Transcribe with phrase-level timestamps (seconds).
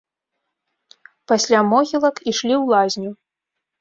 [1.31, 3.11] Пасля могілак ішлі ў лазню.